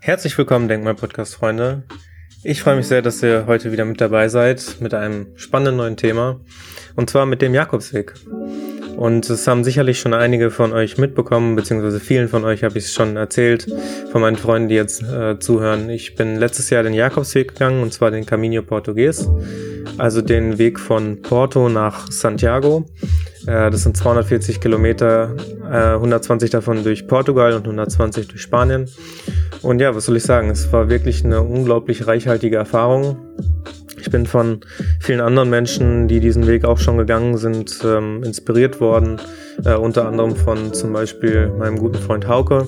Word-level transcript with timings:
Herzlich 0.00 0.36
willkommen, 0.38 0.66
Denkmal-Podcast-Freunde. 0.68 1.84
Ich 2.42 2.62
freue 2.62 2.76
mich 2.76 2.86
sehr, 2.86 3.02
dass 3.02 3.22
ihr 3.22 3.44
heute 3.46 3.70
wieder 3.70 3.84
mit 3.84 4.00
dabei 4.00 4.28
seid 4.28 4.76
mit 4.80 4.94
einem 4.94 5.26
spannenden 5.36 5.76
neuen 5.76 5.96
Thema 5.98 6.40
und 6.96 7.10
zwar 7.10 7.26
mit 7.26 7.42
dem 7.42 7.54
Jakobsweg. 7.54 8.14
Und 8.96 9.28
es 9.28 9.46
haben 9.46 9.62
sicherlich 9.62 10.00
schon 10.00 10.14
einige 10.14 10.50
von 10.50 10.72
euch 10.72 10.98
mitbekommen, 10.98 11.54
beziehungsweise 11.54 12.00
vielen 12.00 12.28
von 12.28 12.44
euch 12.44 12.64
habe 12.64 12.78
ich 12.78 12.86
es 12.86 12.92
schon 12.92 13.16
erzählt, 13.16 13.66
von 14.10 14.20
meinen 14.20 14.36
Freunden, 14.36 14.68
die 14.68 14.74
jetzt 14.74 15.02
äh, 15.02 15.38
zuhören. 15.38 15.90
Ich 15.90 16.14
bin 16.14 16.36
letztes 16.36 16.70
Jahr 16.70 16.82
den 16.82 16.94
Jakobsweg 16.94 17.48
gegangen 17.48 17.82
und 17.82 17.92
zwar 17.92 18.10
den 18.10 18.26
Caminho 18.26 18.62
Portugues, 18.62 19.28
also 19.98 20.22
den 20.22 20.58
Weg 20.58 20.80
von 20.80 21.22
Porto 21.22 21.68
nach 21.68 22.10
Santiago. 22.10 22.86
Äh, 23.46 23.70
das 23.70 23.82
sind 23.82 23.96
240 23.96 24.60
Kilometer, 24.60 25.34
äh, 25.70 25.94
120 25.94 26.50
davon 26.50 26.82
durch 26.84 27.06
Portugal 27.06 27.52
und 27.52 27.64
120 27.64 28.28
durch 28.28 28.42
Spanien. 28.42 28.86
Und 29.62 29.80
ja, 29.80 29.94
was 29.94 30.06
soll 30.06 30.16
ich 30.16 30.22
sagen? 30.22 30.50
Es 30.50 30.72
war 30.72 30.88
wirklich 30.88 31.24
eine 31.24 31.42
unglaublich 31.42 32.06
reichhaltige 32.06 32.56
Erfahrung. 32.56 33.18
Ich 34.00 34.10
bin 34.10 34.26
von 34.26 34.60
vielen 34.98 35.20
anderen 35.20 35.50
Menschen, 35.50 36.08
die 36.08 36.20
diesen 36.20 36.46
Weg 36.46 36.64
auch 36.64 36.78
schon 36.78 36.96
gegangen 36.96 37.36
sind, 37.36 37.80
ähm, 37.84 38.22
inspiriert 38.24 38.80
worden. 38.80 39.20
Äh, 39.64 39.74
unter 39.74 40.06
anderem 40.06 40.36
von 40.36 40.72
zum 40.72 40.92
Beispiel 40.92 41.48
meinem 41.48 41.78
guten 41.78 41.98
Freund 41.98 42.26
Hauke. 42.26 42.66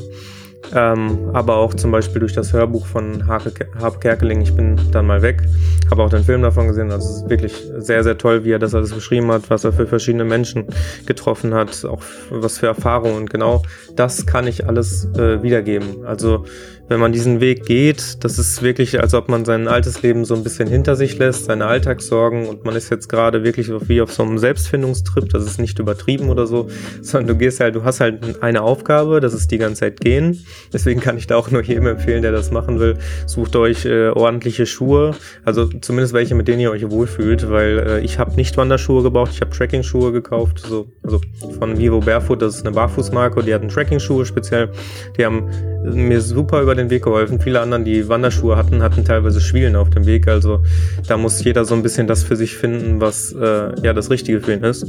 Ähm, 0.74 1.30
aber 1.32 1.56
auch 1.56 1.74
zum 1.74 1.90
Beispiel 1.90 2.20
durch 2.20 2.32
das 2.32 2.52
Hörbuch 2.52 2.86
von 2.86 3.26
Harpe 3.26 3.52
Kerkeling, 4.00 4.40
ich 4.40 4.54
bin 4.54 4.78
dann 4.92 5.06
mal 5.06 5.20
weg, 5.22 5.42
habe 5.90 6.02
auch 6.02 6.08
den 6.08 6.24
Film 6.24 6.42
davon 6.42 6.68
gesehen, 6.68 6.90
also 6.90 7.08
es 7.08 7.16
ist 7.16 7.30
wirklich 7.30 7.52
sehr, 7.78 8.02
sehr 8.04 8.16
toll, 8.16 8.44
wie 8.44 8.52
er 8.52 8.58
das 8.58 8.74
alles 8.74 8.92
beschrieben 8.92 9.30
hat, 9.32 9.50
was 9.50 9.64
er 9.64 9.72
für 9.72 9.86
verschiedene 9.86 10.24
Menschen 10.24 10.66
getroffen 11.04 11.52
hat, 11.52 11.84
auch 11.84 12.02
was 12.30 12.58
für 12.58 12.68
Erfahrungen 12.68 13.16
und 13.16 13.30
genau 13.30 13.62
das 13.96 14.24
kann 14.24 14.46
ich 14.46 14.66
alles 14.66 15.04
äh, 15.16 15.42
wiedergeben. 15.42 16.06
Also 16.06 16.44
wenn 16.88 17.00
man 17.00 17.12
diesen 17.12 17.41
Weg 17.41 17.64
geht, 17.64 18.22
das 18.25 18.38
ist 18.38 18.62
wirklich, 18.62 19.00
als 19.00 19.14
ob 19.14 19.28
man 19.28 19.44
sein 19.44 19.69
altes 19.69 20.02
Leben 20.02 20.25
so 20.25 20.34
ein 20.34 20.42
bisschen 20.42 20.69
hinter 20.69 20.97
sich 20.97 21.16
lässt, 21.19 21.47
seine 21.47 21.66
Alltagssorgen 21.66 22.47
und 22.47 22.64
man 22.64 22.77
ist 22.77 22.91
jetzt 22.91 23.08
gerade 23.08 23.44
wirklich 23.44 23.70
wie 23.88 24.02
auf 24.02 24.12
so 24.12 24.22
einem 24.22 24.38
Selbstfindungstrip, 24.38 25.28
das 25.30 25.44
ist 25.44 25.58
nicht 25.58 25.78
übertrieben 25.78 26.28
oder 26.28 26.47
so, 26.47 26.69
sondern 27.00 27.28
du 27.28 27.36
gehst 27.36 27.60
halt, 27.60 27.77
du 27.77 27.84
hast 27.84 28.00
halt 28.00 28.42
eine 28.42 28.62
Aufgabe, 28.62 29.20
das 29.20 29.33
ist 29.33 29.50
die 29.50 29.58
ganze 29.58 29.80
Zeit 29.80 30.00
gehen. 30.00 30.44
Deswegen 30.72 31.00
kann 31.00 31.16
ich 31.16 31.27
da 31.27 31.36
auch 31.36 31.50
nur 31.50 31.62
jedem 31.62 31.86
empfehlen, 31.86 32.22
der 32.22 32.33
das 32.33 32.50
machen 32.50 32.78
will, 32.78 32.98
sucht 33.27 33.56
euch 33.56 33.84
äh, 33.84 34.08
ordentliche 34.08 34.66
Schuhe, 34.66 35.14
also 35.44 35.66
zumindest 35.66 36.12
welche, 36.12 36.34
mit 36.34 36.48
denen 36.48 36.60
ihr 36.60 36.70
euch 36.70 36.91
wohlfühlt, 36.91 37.48
weil 37.48 37.78
äh, 37.78 38.00
ich 38.00 38.19
habe 38.19 38.34
nicht 38.34 38.56
Wanderschuhe 38.56 39.03
gebraucht, 39.03 39.30
ich 39.33 39.41
habe 39.41 39.50
Tracking-Schuhe 39.50 40.12
gekauft, 40.12 40.58
so, 40.58 40.88
also 41.03 41.20
von 41.58 41.78
Vivo 41.78 42.00
Barefoot, 42.00 42.42
das 42.42 42.56
ist 42.56 42.66
eine 42.66 42.75
Barfußmarke, 42.75 43.42
die 43.42 43.55
hatten 43.55 43.69
Tracking-Schuhe 43.69 44.27
speziell, 44.27 44.70
die 45.16 45.25
haben 45.25 45.48
mir 45.84 46.20
super 46.20 46.62
über 46.62 46.75
den 46.75 46.91
Weg 46.91 47.05
geholfen. 47.05 47.41
Viele 47.41 47.61
anderen, 47.61 47.84
die 47.84 48.08
Wanderschuhe 48.08 48.56
hatten, 48.56 48.83
hatten 48.83 49.05
teilweise 49.05 49.41
Schwielen 49.41 49.77
auf 49.77 49.91
dem 49.91 50.06
Weg. 50.06 50.28
Also 50.28 50.62
da 51.06 51.16
muss 51.16 51.42
jeder 51.42 51.64
so 51.64 51.75
ein 51.75 51.83
bisschen 51.83 52.06
das 52.06 52.22
für 52.22 52.36
sich 52.36 52.56
finden, 52.56 53.00
was 53.00 53.33
äh, 53.33 53.80
ja 53.83 53.92
das 53.92 54.10
Richtige 54.10 54.41
für 54.41 54.53
ihn 54.55 54.64
ist. 54.64 54.86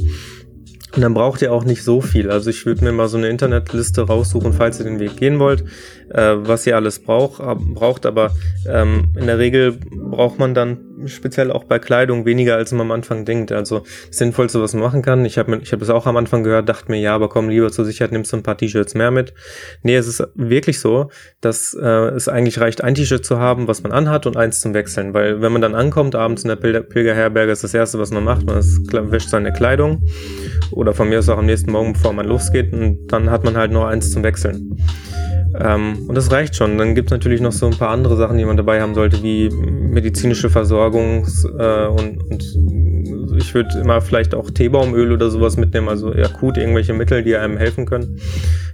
Und 0.94 1.02
dann 1.02 1.14
braucht 1.14 1.42
ihr 1.42 1.52
auch 1.52 1.64
nicht 1.64 1.82
so 1.82 2.00
viel. 2.00 2.30
Also 2.30 2.50
ich 2.50 2.64
würde 2.66 2.84
mir 2.84 2.92
mal 2.92 3.08
so 3.08 3.16
eine 3.16 3.28
Internetliste 3.28 4.02
raussuchen, 4.02 4.52
falls 4.52 4.78
ihr 4.78 4.84
den 4.84 5.00
Weg 5.00 5.16
gehen 5.16 5.40
wollt, 5.40 5.64
äh, 6.10 6.34
was 6.36 6.66
ihr 6.66 6.76
alles 6.76 7.00
braucht. 7.00 7.42
braucht. 7.74 8.06
Aber 8.06 8.30
ähm, 8.68 9.12
in 9.18 9.26
der 9.26 9.38
Regel 9.38 9.72
braucht 9.90 10.38
man 10.38 10.54
dann 10.54 10.78
speziell 11.06 11.50
auch 11.50 11.64
bei 11.64 11.78
Kleidung 11.78 12.24
weniger, 12.24 12.56
als 12.56 12.72
man 12.72 12.82
am 12.82 12.90
Anfang 12.92 13.24
denkt. 13.24 13.52
Also 13.52 13.80
das 14.08 14.18
Sinnvollste, 14.18 14.60
was 14.60 14.74
man 14.74 14.82
machen 14.82 15.02
kann. 15.02 15.24
Ich 15.24 15.38
habe 15.38 15.58
ich 15.62 15.72
hab 15.72 15.80
das 15.80 15.90
auch 15.90 16.06
am 16.06 16.16
Anfang 16.16 16.42
gehört, 16.42 16.68
dachte 16.68 16.90
mir, 16.90 17.00
ja, 17.00 17.14
aber 17.14 17.28
komm, 17.28 17.48
lieber 17.48 17.70
zur 17.70 17.84
Sicherheit 17.84 18.12
nimmst 18.12 18.32
du 18.32 18.36
ein 18.36 18.42
paar 18.42 18.56
T-Shirts 18.56 18.94
mehr 18.94 19.10
mit. 19.10 19.34
Nee, 19.82 19.96
es 19.96 20.06
ist 20.06 20.26
wirklich 20.34 20.80
so, 20.80 21.10
dass 21.40 21.74
äh, 21.74 21.86
es 21.86 22.28
eigentlich 22.28 22.60
reicht, 22.60 22.82
ein 22.82 22.94
T-Shirt 22.94 23.24
zu 23.24 23.38
haben, 23.38 23.68
was 23.68 23.82
man 23.82 23.92
anhat 23.92 24.26
und 24.26 24.36
eins 24.36 24.60
zum 24.60 24.74
Wechseln. 24.74 25.14
Weil 25.14 25.40
wenn 25.40 25.52
man 25.52 25.62
dann 25.62 25.74
ankommt, 25.74 26.14
abends 26.14 26.42
in 26.42 26.48
der 26.48 26.56
Pil 26.56 26.82
Pilgerherberge, 26.82 27.52
ist 27.52 27.64
das 27.64 27.74
Erste, 27.74 27.98
was 27.98 28.10
man 28.10 28.24
macht, 28.24 28.46
man 28.46 28.58
ist, 28.58 28.92
wäscht 28.92 29.28
seine 29.28 29.52
Kleidung. 29.52 30.02
Oder 30.70 30.94
von 30.94 31.08
mir 31.08 31.18
aus 31.18 31.28
auch 31.28 31.38
am 31.38 31.46
nächsten 31.46 31.70
Morgen, 31.70 31.92
bevor 31.92 32.12
man 32.12 32.26
losgeht. 32.26 32.72
Und 32.72 33.06
dann 33.08 33.30
hat 33.30 33.44
man 33.44 33.56
halt 33.56 33.70
nur 33.70 33.88
eins 33.88 34.10
zum 34.10 34.22
Wechseln. 34.22 34.76
Ähm, 35.60 36.06
und 36.08 36.14
das 36.16 36.30
reicht 36.32 36.56
schon. 36.56 36.78
Dann 36.78 36.94
gibt 36.94 37.08
es 37.08 37.12
natürlich 37.12 37.40
noch 37.40 37.52
so 37.52 37.66
ein 37.66 37.76
paar 37.76 37.90
andere 37.90 38.16
Sachen, 38.16 38.38
die 38.38 38.44
man 38.44 38.56
dabei 38.56 38.80
haben 38.80 38.94
sollte, 38.94 39.22
wie 39.22 39.50
medizinische 39.50 40.50
Versorgung 40.50 40.93
äh, 41.58 41.86
und, 41.86 42.22
und 42.30 42.83
ich 43.36 43.54
würde 43.54 43.78
immer 43.78 44.00
vielleicht 44.00 44.34
auch 44.34 44.50
Teebaumöl 44.50 45.12
oder 45.12 45.30
sowas 45.30 45.56
mitnehmen, 45.56 45.88
also 45.88 46.12
akut 46.12 46.56
irgendwelche 46.56 46.92
Mittel, 46.92 47.22
die 47.22 47.36
einem 47.36 47.56
helfen 47.56 47.86
können. 47.86 48.20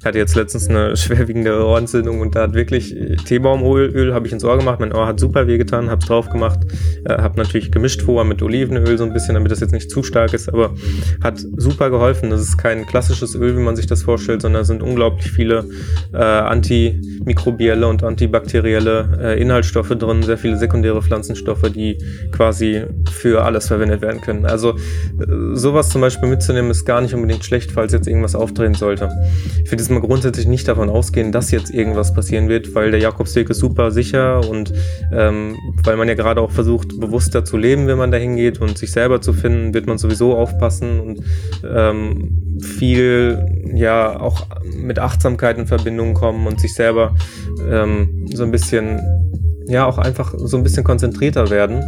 Ich 0.00 0.06
hatte 0.06 0.19
jetzt 0.19 0.34
letztens 0.34 0.69
eine 0.69 0.97
schwerwiegende 0.97 1.65
Ohrentzündung 1.65 2.21
und 2.21 2.34
da 2.34 2.43
hat 2.43 2.54
wirklich 2.54 2.94
Teebaumöl 3.26 4.15
habe 4.15 4.26
ich 4.26 4.32
ins 4.32 4.44
Ohr 4.44 4.56
gemacht. 4.56 4.81
Mein 4.81 4.93
Ohr 4.93 5.06
hat 5.06 5.20
super 5.20 5.47
wehgetan, 5.47 5.91
habe 5.91 6.00
es 6.00 6.06
drauf 6.06 6.31
gemacht, 6.31 6.60
äh, 7.04 7.15
habe 7.19 7.38
natürlich 7.38 7.70
gemischt 7.70 8.03
vorher 8.03 8.25
mit 8.25 8.43
Olivenöl 8.43 8.97
so 8.97 9.04
ein 9.04 9.12
bisschen, 9.12 9.34
damit 9.34 9.53
das 9.53 9.60
jetzt 9.60 9.72
nicht 9.72 9.91
zu 9.91 10.03
stark 10.03 10.32
ist, 10.32 10.49
aber 10.49 10.75
hat 11.22 11.38
super 11.38 11.91
geholfen. 11.91 12.31
Das 12.31 12.41
ist 12.41 12.56
kein 12.56 12.87
klassisches 12.87 13.34
Öl, 13.34 13.56
wie 13.56 13.62
man 13.62 13.76
sich 13.76 13.87
das 13.87 14.03
vorstellt, 14.03 14.43
sondern 14.43 14.62
es 14.62 14.69
sind 14.69 14.82
unglaublich 14.82 15.31
viele 15.31 15.65
äh, 16.12 16.16
antimikrobielle 16.16 17.87
und 17.87 18.03
antibakterielle 18.03 19.19
äh, 19.22 19.41
Inhaltsstoffe 19.41 19.91
drin, 19.91 20.22
sehr 20.22 20.38
viele 20.38 20.56
sekundäre 20.56 21.03
Pflanzenstoffe, 21.03 21.70
die 21.72 21.99
quasi 22.32 22.84
für 23.10 23.44
alles 23.44 23.69
verwendet 23.69 24.03
werden 24.03 24.20
können. 24.20 24.47
Also 24.47 24.59
äh, 24.69 25.54
sowas 25.54 25.88
zum 25.88 26.00
Beispiel 26.00 26.28
mitzunehmen 26.28 26.71
ist 26.71 26.84
gar 26.84 27.00
nicht 27.00 27.15
unbedingt 27.15 27.44
schlecht, 27.44 27.72
falls 27.72 27.93
jetzt 27.93 28.06
irgendwas 28.06 28.34
auftreten 28.34 28.75
sollte. 28.75 29.10
Ich 29.65 29.71
würde 29.71 29.82
jetzt 29.82 29.91
mal 29.91 30.00
grundsätzlich 30.00 30.47
nicht 30.47 30.69
davon 30.69 30.91
ausgehen, 30.91 31.32
dass 31.32 31.50
jetzt 31.50 31.71
irgendwas 31.71 32.15
passieren 32.15 32.48
wird, 32.48 32.75
weil 32.75 32.91
der 32.91 33.00
Jakobsweg 33.00 33.50
ist 33.50 33.59
super 33.59 33.91
sicher 33.91 34.49
und 34.49 34.72
ähm, 35.12 35.56
weil 35.84 35.97
man 35.97 36.09
ja 36.09 36.15
gerade 36.15 36.41
auch 36.41 36.50
versucht, 36.50 37.00
bewusster 37.00 37.44
zu 37.44 37.56
leben, 37.56 37.87
wenn 37.87 37.99
man 37.99 38.10
dahin 38.10 38.37
geht 38.37 38.60
und 38.60 38.78
sich 38.78 38.93
selber 38.93 39.20
zu 39.20 39.32
finden, 39.32 39.75
wird 39.75 39.87
man 39.87 39.99
sowieso 39.99 40.37
aufpassen 40.37 41.00
und 41.00 41.20
ähm, 41.65 42.59
viel 42.60 43.38
ja 43.75 44.20
auch 44.20 44.47
mit 44.76 44.99
Achtsamkeit 44.99 45.59
in 45.59 45.66
Verbindung 45.66 46.15
kommen 46.15 46.47
und 46.47 46.60
sich 46.60 46.75
selber 46.75 47.15
ähm, 47.69 48.26
so 48.32 48.44
ein 48.44 48.50
bisschen 48.50 49.00
ja 49.66 49.87
auch 49.87 49.99
einfach 49.99 50.34
so 50.37 50.56
ein 50.56 50.62
bisschen 50.62 50.84
konzentrierter 50.84 51.50
werden 51.50 51.82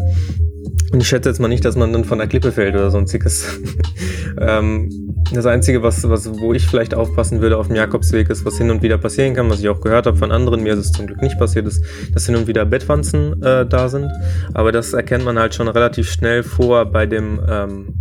und 0.92 1.00
ich 1.00 1.08
schätze 1.08 1.28
jetzt 1.28 1.38
mal 1.38 1.48
nicht, 1.48 1.64
dass 1.64 1.76
man 1.76 1.92
dann 1.92 2.04
von 2.04 2.18
der 2.18 2.26
Klippe 2.26 2.52
fällt 2.52 2.74
oder 2.74 2.90
sonstiges. 2.90 3.60
ähm, 4.40 4.90
das 5.32 5.46
Einzige, 5.46 5.82
was, 5.82 6.08
was, 6.08 6.30
wo 6.38 6.52
ich 6.52 6.66
vielleicht 6.66 6.94
aufpassen 6.94 7.40
würde 7.40 7.56
auf 7.56 7.68
dem 7.68 7.76
Jakobsweg, 7.76 8.28
ist, 8.28 8.44
was 8.44 8.58
hin 8.58 8.70
und 8.70 8.82
wieder 8.82 8.98
passieren 8.98 9.34
kann, 9.34 9.48
was 9.48 9.60
ich 9.60 9.68
auch 9.68 9.80
gehört 9.80 10.06
habe 10.06 10.16
von 10.16 10.30
anderen, 10.30 10.62
mir 10.62 10.74
ist 10.74 10.80
es 10.80 10.92
zum 10.92 11.06
Glück 11.06 11.22
nicht 11.22 11.38
passiert, 11.38 11.66
ist, 11.66 11.82
dass 12.12 12.26
hin 12.26 12.36
und 12.36 12.46
wieder 12.46 12.66
Bettwanzen 12.66 13.42
äh, 13.42 13.64
da 13.64 13.88
sind. 13.88 14.10
Aber 14.52 14.72
das 14.72 14.92
erkennt 14.92 15.24
man 15.24 15.38
halt 15.38 15.54
schon 15.54 15.68
relativ 15.68 16.10
schnell 16.10 16.42
vor 16.42 16.84
bei 16.86 17.06
dem 17.06 17.40
ähm, 17.48 18.00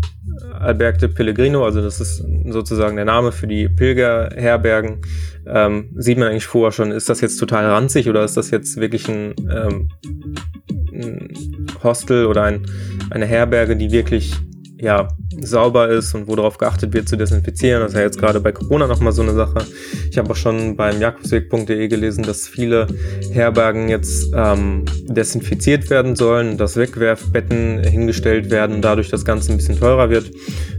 Alberg 0.52 1.00
de 1.00 1.10
Pellegrino, 1.10 1.64
also 1.64 1.82
das 1.82 2.02
ist 2.02 2.24
sozusagen 2.50 2.96
der 2.96 3.06
Name 3.06 3.32
für 3.32 3.48
die 3.48 3.70
Pilgerherbergen. 3.70 5.02
Ähm, 5.48 5.90
sieht 5.96 6.18
man 6.18 6.28
eigentlich 6.28 6.46
vorher 6.46 6.72
schon, 6.72 6.92
ist 6.92 7.10
das 7.10 7.22
jetzt 7.22 7.38
total 7.38 7.66
ranzig 7.66 8.10
oder 8.10 8.24
ist 8.24 8.38
das 8.38 8.52
jetzt 8.52 8.78
wirklich 8.78 9.08
ein 9.08 9.34
ähm, 9.50 9.90
ein 10.94 11.30
Hostel 11.84 12.26
oder 12.26 12.44
ein, 12.44 12.66
eine 13.10 13.26
Herberge, 13.26 13.76
die 13.76 13.92
wirklich 13.92 14.36
ja, 14.82 15.10
sauber 15.40 15.90
ist 15.90 16.16
und 16.16 16.28
wo 16.28 16.36
darauf 16.36 16.58
geachtet 16.58 16.92
wird 16.94 17.08
zu 17.08 17.16
desinfizieren. 17.16 17.82
Das 17.82 17.92
ist 17.92 17.98
ja 17.98 18.04
jetzt 18.04 18.20
gerade 18.20 18.40
bei 18.40 18.52
Corona 18.52 18.88
nochmal 18.88 19.14
so 19.14 19.22
eine 19.22 19.34
Sache. 19.34 19.64
Ich 20.10 20.18
habe 20.18 20.32
auch 20.32 20.36
schon 20.36 20.76
beim 20.76 21.00
jakobsweg.de 21.00 21.88
gelesen, 21.88 22.24
dass 22.24 22.48
viele 22.48 22.88
Herbergen 23.32 23.90
jetzt 23.90 24.32
ähm, 24.36 24.86
desinfiziert 25.08 25.92
werden 25.92 26.16
sollen, 26.16 26.58
dass 26.58 26.78
Wegwerfbetten 26.78 27.84
hingestellt 27.84 28.50
werden, 28.50 28.82
dadurch 28.82 29.10
das 29.10 29.24
Ganze 29.24 29.52
ein 29.52 29.58
bisschen 29.58 29.80
teurer 29.80 30.10
wird. 30.10 30.32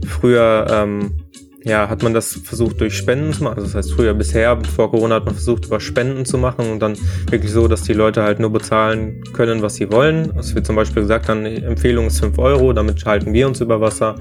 Früher 0.05 0.67
ähm, 0.69 1.22
ja, 1.65 1.89
hat 1.89 2.03
man 2.03 2.13
das 2.13 2.33
versucht 2.43 2.81
durch 2.81 2.97
Spenden 2.97 3.31
zu 3.31 3.43
machen. 3.43 3.55
Also 3.55 3.67
das 3.67 3.75
heißt, 3.75 3.93
früher 3.93 4.13
bisher, 4.13 4.59
vor 4.75 4.91
Corona 4.91 5.15
hat 5.15 5.25
man 5.25 5.35
versucht, 5.35 5.65
über 5.65 5.79
Spenden 5.79 6.25
zu 6.25 6.37
machen 6.37 6.69
und 6.69 6.79
dann 6.79 6.97
wirklich 7.29 7.51
so, 7.51 7.67
dass 7.67 7.83
die 7.83 7.93
Leute 7.93 8.23
halt 8.23 8.39
nur 8.39 8.51
bezahlen 8.51 9.23
können, 9.33 9.61
was 9.61 9.75
sie 9.75 9.89
wollen. 9.91 10.33
Es 10.37 10.53
wird 10.55 10.65
zum 10.65 10.75
Beispiel 10.75 11.03
gesagt, 11.03 11.29
dann 11.29 11.45
Empfehlung 11.45 12.07
ist 12.07 12.19
5 12.19 12.37
Euro, 12.37 12.73
damit 12.73 13.05
halten 13.05 13.33
wir 13.33 13.47
uns 13.47 13.61
über 13.61 13.79
Wasser. 13.79 14.15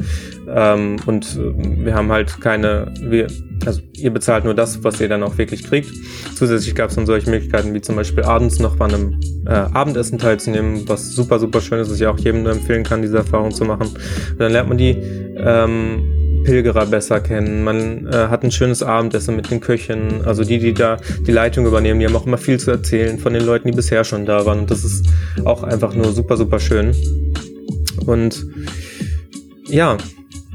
Ähm, 0.48 0.96
und 1.06 1.36
äh, 1.36 1.84
wir 1.84 1.94
haben 1.94 2.12
halt 2.12 2.40
keine, 2.40 2.92
wir, 3.00 3.26
also 3.66 3.80
ihr 3.92 4.12
bezahlt 4.12 4.44
nur 4.44 4.54
das, 4.54 4.84
was 4.84 5.00
ihr 5.00 5.08
dann 5.08 5.24
auch 5.24 5.36
wirklich 5.36 5.64
kriegt. 5.64 5.90
Zusätzlich 6.36 6.76
gab 6.76 6.90
es 6.90 6.96
dann 6.96 7.06
solche 7.06 7.28
Möglichkeiten, 7.28 7.74
wie 7.74 7.80
zum 7.80 7.96
Beispiel 7.96 8.22
abends 8.22 8.60
noch 8.60 8.76
bei 8.76 8.84
einem 8.84 9.18
äh, 9.46 9.50
Abendessen 9.50 10.18
teilzunehmen, 10.18 10.88
was 10.88 11.12
super, 11.12 11.40
super 11.40 11.60
schön 11.60 11.80
ist, 11.80 11.90
was 11.90 12.00
ich 12.00 12.06
auch 12.06 12.18
jedem 12.18 12.44
nur 12.44 12.52
empfehlen 12.52 12.84
kann, 12.84 13.02
diese 13.02 13.16
Erfahrung 13.16 13.50
zu 13.50 13.64
machen. 13.64 13.88
Und 13.88 14.38
dann 14.40 14.52
lernt 14.52 14.68
man 14.68 14.78
die 14.78 14.90
ähm, 15.36 16.21
Pilgerer 16.44 16.86
besser 16.86 17.20
kennen. 17.20 17.64
Man 17.64 18.06
äh, 18.06 18.28
hat 18.28 18.44
ein 18.44 18.50
schönes 18.50 18.82
Abendessen 18.82 19.36
mit 19.36 19.50
den 19.50 19.60
Köchen. 19.60 20.24
Also 20.24 20.44
die, 20.44 20.58
die 20.58 20.74
da 20.74 20.98
die 21.26 21.32
Leitung 21.32 21.66
übernehmen, 21.66 22.00
die 22.00 22.06
haben 22.06 22.16
auch 22.16 22.26
immer 22.26 22.38
viel 22.38 22.58
zu 22.58 22.70
erzählen 22.70 23.18
von 23.18 23.32
den 23.32 23.44
Leuten, 23.44 23.68
die 23.68 23.76
bisher 23.76 24.04
schon 24.04 24.26
da 24.26 24.44
waren. 24.46 24.60
Und 24.60 24.70
das 24.70 24.84
ist 24.84 25.06
auch 25.44 25.62
einfach 25.62 25.94
nur 25.94 26.12
super, 26.12 26.36
super 26.36 26.60
schön. 26.60 26.94
Und 28.06 28.46
ja, 29.66 29.96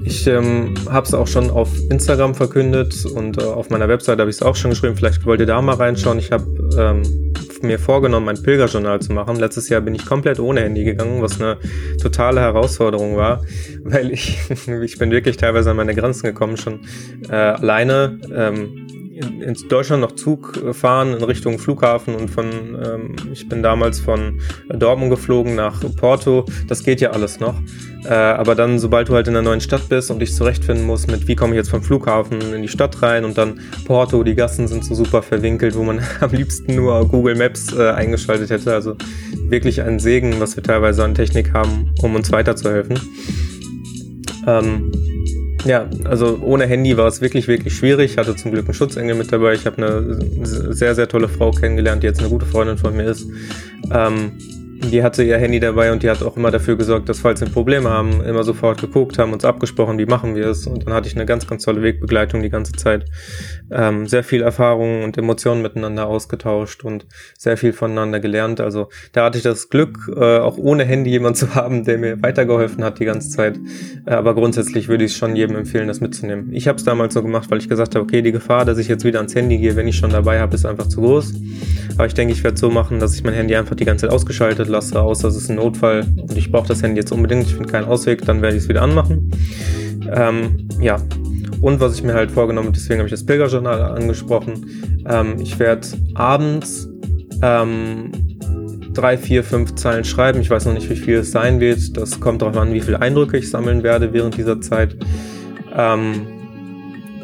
ich 0.04 0.28
ähm, 0.28 0.74
habe 0.89 1.07
es 1.07 1.13
auch 1.13 1.28
schon 1.28 1.50
auf 1.50 1.69
Instagram 1.89 2.36
verkündet 2.36 3.06
und 3.06 3.42
äh, 3.42 3.45
auf 3.45 3.69
meiner 3.69 3.88
Website 3.88 4.19
habe 4.19 4.30
ich 4.30 4.38
es 4.38 4.42
auch 4.42 4.56
schon 4.56 4.72
geschrieben. 4.72 4.95
Vielleicht 4.95 5.25
wollt 5.25 5.39
ihr 5.39 5.45
da 5.45 5.62
mal 5.62 5.75
reinschauen. 5.75 6.19
Ich 6.19 6.31
habe 6.31 6.45
ähm, 6.78 7.34
mir 7.63 7.80
vorgenommen, 7.80 8.30
ein 8.30 8.42
Pilgerjournal 8.42 9.01
zu 9.01 9.13
machen. 9.13 9.38
Letztes 9.38 9.69
Jahr 9.69 9.81
bin 9.81 9.95
ich 9.95 10.06
komplett 10.06 10.39
ohne 10.39 10.62
Handy 10.62 10.83
gegangen, 10.83 11.21
was 11.21 11.39
eine 11.39 11.57
totale 12.01 12.42
Herausforderung 12.42 13.15
war, 13.15 13.44
weil 13.83 14.12
ich, 14.12 14.38
ich 14.83 14.98
bin 14.98 15.12
wirklich 15.12 15.38
teilweise 15.38 15.71
an 15.71 15.77
meine 15.77 15.95
Grenzen 15.95 16.27
gekommen, 16.27 16.57
schon 16.57 16.81
äh, 17.30 17.36
alleine. 17.36 18.19
Ähm, 18.33 18.87
in 19.17 19.55
Deutschland 19.69 20.01
noch 20.01 20.13
Zug 20.13 20.59
fahren 20.73 21.13
in 21.13 21.23
Richtung 21.23 21.59
Flughafen 21.59 22.15
und 22.15 22.29
von, 22.29 22.45
ähm, 22.45 23.15
ich 23.31 23.49
bin 23.49 23.63
damals 23.63 23.99
von 23.99 24.39
Dortmund 24.69 25.11
geflogen 25.11 25.55
nach 25.55 25.81
Porto. 25.95 26.45
Das 26.67 26.83
geht 26.83 27.01
ja 27.01 27.11
alles 27.11 27.39
noch. 27.39 27.55
Äh, 28.05 28.13
aber 28.13 28.55
dann, 28.55 28.79
sobald 28.79 29.09
du 29.09 29.13
halt 29.13 29.27
in 29.27 29.35
einer 29.35 29.47
neuen 29.47 29.61
Stadt 29.61 29.89
bist 29.89 30.11
und 30.11 30.19
dich 30.19 30.33
zurechtfinden 30.33 30.85
musst 30.85 31.09
mit, 31.09 31.27
wie 31.27 31.35
komme 31.35 31.53
ich 31.53 31.57
jetzt 31.57 31.69
vom 31.69 31.81
Flughafen 31.81 32.41
in 32.53 32.61
die 32.61 32.67
Stadt 32.67 33.01
rein 33.01 33.25
und 33.25 33.37
dann 33.37 33.59
Porto, 33.85 34.23
die 34.23 34.35
Gassen 34.35 34.67
sind 34.67 34.85
so 34.85 34.95
super 34.95 35.21
verwinkelt, 35.21 35.75
wo 35.75 35.83
man 35.83 35.99
am 36.19 36.31
liebsten 36.31 36.75
nur 36.75 37.07
Google 37.07 37.35
Maps 37.35 37.73
äh, 37.73 37.89
eingeschaltet 37.89 38.49
hätte. 38.49 38.73
Also 38.73 38.95
wirklich 39.49 39.81
ein 39.81 39.99
Segen, 39.99 40.39
was 40.39 40.55
wir 40.55 40.63
teilweise 40.63 41.03
an 41.03 41.15
Technik 41.15 41.53
haben, 41.53 41.93
um 42.01 42.15
uns 42.15 42.31
weiterzuhelfen. 42.31 42.99
Ähm, 44.45 44.91
ja, 45.67 45.87
also 46.05 46.39
ohne 46.41 46.65
Handy 46.65 46.97
war 46.97 47.07
es 47.07 47.21
wirklich, 47.21 47.47
wirklich 47.47 47.75
schwierig. 47.75 48.11
Ich 48.11 48.17
hatte 48.17 48.35
zum 48.35 48.51
Glück 48.51 48.65
einen 48.65 48.73
Schutzengel 48.73 49.15
mit 49.15 49.31
dabei. 49.31 49.53
Ich 49.53 49.65
habe 49.65 49.77
eine 49.77 50.45
sehr, 50.73 50.95
sehr 50.95 51.07
tolle 51.07 51.27
Frau 51.27 51.51
kennengelernt, 51.51 52.03
die 52.03 52.07
jetzt 52.07 52.19
eine 52.19 52.29
gute 52.29 52.45
Freundin 52.45 52.77
von 52.77 52.95
mir 52.95 53.05
ist. 53.05 53.27
Ähm, 53.91 54.31
die 54.83 55.03
hatte 55.03 55.24
ihr 55.24 55.38
Handy 55.38 55.59
dabei 55.59 55.91
und 55.91 56.03
die 56.03 56.09
hat 56.09 56.21
auch 56.21 56.38
immer 56.38 56.51
dafür 56.51 56.75
gesorgt, 56.75 57.09
dass 57.09 57.19
falls 57.19 57.41
wir 57.41 57.50
Probleme 57.50 57.89
haben, 57.89 58.21
immer 58.24 58.44
sofort 58.44 58.79
geguckt, 58.79 59.18
haben 59.18 59.33
uns 59.33 59.44
abgesprochen, 59.44 59.97
wie 59.97 60.06
machen 60.06 60.35
wir 60.35 60.47
es. 60.47 60.68
Und 60.68 60.85
dann 60.85 60.94
hatte 60.94 61.07
ich 61.07 61.15
eine 61.15 61.25
ganz, 61.25 61.47
ganz 61.47 61.63
tolle 61.63 61.81
Wegbegleitung 61.81 62.41
die 62.41 62.50
ganze 62.50 62.74
Zeit. 62.74 63.06
Ähm, 63.71 64.07
sehr 64.07 64.24
viel 64.24 64.41
Erfahrung 64.41 65.03
und 65.03 65.18
Emotionen 65.18 65.62
miteinander 65.62 66.07
ausgetauscht 66.07 66.83
und 66.83 67.06
sehr 67.38 67.57
viel 67.57 67.74
voneinander 67.74 68.19
gelernt. 68.19 68.62
Also 68.62 68.89
da 69.13 69.25
hatte 69.25 69.38
ich 69.38 69.44
das 69.44 69.69
Glück, 69.69 70.12
äh, 70.15 70.39
auch 70.39 70.57
ohne 70.57 70.85
Handy 70.85 71.09
jemand 71.09 71.38
zu 71.38 71.56
haben, 71.56 71.83
der 71.83 71.97
mir 71.97 72.21
weitergeholfen 72.21 72.83
hat 72.83 73.00
die 73.00 73.06
ganze 73.06 73.29
Zeit. 73.29 73.59
Äh, 74.06 74.12
aber 74.12 74.35
grundsätzlich 74.35 74.88
würde 74.88 75.03
ich 75.03 75.12
es 75.12 75.18
schon 75.18 75.35
jedem 75.35 75.56
empfehlen, 75.56 75.88
das 75.88 76.01
mitzunehmen. 76.01 76.53
Ich 76.53 76.68
habe 76.68 76.77
es 76.77 76.83
damals 76.83 77.13
so 77.13 77.24
gemacht, 77.24 77.50
weil 77.50 77.57
ich 77.57 77.69
gesagt 77.69 77.95
habe, 77.95 78.03
okay, 78.03 78.21
die 78.21 78.31
Gefahr, 78.31 78.63
dass 78.63 78.77
ich 78.77 78.88
jetzt 78.88 79.03
wieder 79.03 79.19
ans 79.19 79.35
Handy 79.35 79.57
gehe, 79.57 79.75
wenn 79.75 79.88
ich 79.88 79.97
schon 79.97 80.12
dabei 80.12 80.39
habe, 80.39 80.56
ist 80.56 80.65
einfach 80.65 80.88
zu 80.88 81.01
groß. 81.01 81.33
Aber 81.97 82.06
ich 82.06 82.13
denke, 82.13 82.33
ich 82.33 82.44
werde 82.44 82.57
so 82.57 82.69
machen, 82.69 83.00
dass 83.00 83.15
ich 83.15 83.24
mein 83.24 83.33
Handy 83.33 83.56
einfach 83.56 83.75
die 83.75 83.85
ganze 83.85 84.06
Zeit 84.06 84.13
ausgeschaltet 84.13 84.66
lasse, 84.67 84.99
außer 85.01 85.27
es 85.27 85.35
ist 85.35 85.49
ein 85.49 85.55
Notfall 85.55 86.05
und 86.21 86.37
ich 86.37 86.51
brauche 86.51 86.67
das 86.67 86.83
Handy 86.83 86.99
jetzt 86.99 87.11
unbedingt, 87.11 87.43
ich 87.47 87.55
finde 87.55 87.69
keinen 87.69 87.85
Ausweg, 87.85 88.25
dann 88.25 88.41
werde 88.41 88.55
ich 88.55 88.63
es 88.63 88.69
wieder 88.69 88.81
anmachen. 88.81 89.31
Ähm, 90.13 90.67
ja, 90.79 90.97
und 91.61 91.79
was 91.79 91.95
ich 91.95 92.03
mir 92.03 92.13
halt 92.13 92.31
vorgenommen 92.31 92.67
habe, 92.67 92.77
deswegen 92.77 92.99
habe 92.99 93.07
ich 93.07 93.13
das 93.13 93.25
Pilgerjournal 93.25 93.81
angesprochen, 93.81 95.03
ähm, 95.07 95.35
ich 95.39 95.57
werde 95.59 95.87
abends 96.15 96.87
ähm, 97.41 98.11
drei, 98.93 99.17
vier, 99.17 99.43
fünf 99.43 99.75
Zeilen 99.75 100.03
schreiben. 100.03 100.41
Ich 100.41 100.49
weiß 100.49 100.65
noch 100.65 100.73
nicht, 100.73 100.89
wie 100.89 100.95
viel 100.95 101.17
es 101.17 101.31
sein 101.31 101.59
wird. 101.59 101.95
Das 101.95 102.19
kommt 102.19 102.41
darauf 102.41 102.57
an, 102.57 102.73
wie 102.73 102.81
viele 102.81 103.01
Eindrücke 103.01 103.37
ich 103.37 103.49
sammeln 103.49 103.83
werde 103.83 104.11
während 104.11 104.37
dieser 104.37 104.59
Zeit. 104.59 104.95
Ähm, 105.75 106.27